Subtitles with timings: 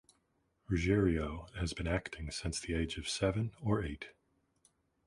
[0.67, 4.07] Ruggiero has been acting since the age of seven or eight.